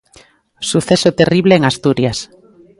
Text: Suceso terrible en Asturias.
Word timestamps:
Suceso 0.69 1.09
terrible 1.19 1.53
en 1.55 1.63
Asturias. 1.63 2.17